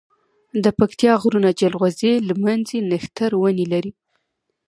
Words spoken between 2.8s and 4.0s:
نښتر ونی لری